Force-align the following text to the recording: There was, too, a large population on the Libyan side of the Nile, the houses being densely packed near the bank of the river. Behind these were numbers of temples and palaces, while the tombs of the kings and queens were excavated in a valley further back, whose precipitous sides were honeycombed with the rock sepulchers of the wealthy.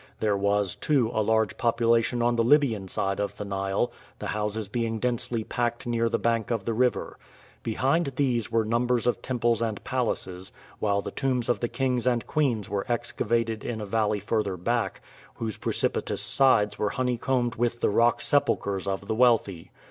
There 0.19 0.35
was, 0.35 0.73
too, 0.73 1.11
a 1.13 1.21
large 1.21 1.59
population 1.59 2.23
on 2.23 2.35
the 2.35 2.43
Libyan 2.43 2.87
side 2.87 3.19
of 3.19 3.37
the 3.37 3.45
Nile, 3.45 3.91
the 4.17 4.29
houses 4.33 4.67
being 4.67 4.97
densely 4.97 5.43
packed 5.43 5.85
near 5.85 6.09
the 6.09 6.17
bank 6.17 6.49
of 6.49 6.65
the 6.65 6.73
river. 6.73 7.19
Behind 7.61 8.11
these 8.15 8.51
were 8.51 8.65
numbers 8.65 9.05
of 9.05 9.21
temples 9.21 9.61
and 9.61 9.83
palaces, 9.83 10.51
while 10.79 11.01
the 11.03 11.11
tombs 11.11 11.49
of 11.49 11.59
the 11.59 11.67
kings 11.69 12.07
and 12.07 12.25
queens 12.25 12.67
were 12.67 12.91
excavated 12.91 13.63
in 13.63 13.79
a 13.79 13.85
valley 13.85 14.19
further 14.19 14.57
back, 14.57 15.01
whose 15.35 15.57
precipitous 15.57 16.23
sides 16.23 16.79
were 16.79 16.89
honeycombed 16.89 17.53
with 17.53 17.81
the 17.81 17.91
rock 17.91 18.23
sepulchers 18.23 18.87
of 18.87 19.07
the 19.07 19.13
wealthy. 19.13 19.69